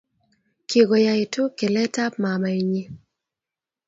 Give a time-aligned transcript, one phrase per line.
[0.67, 2.83] kigoyagiitu kelekab mamaenyi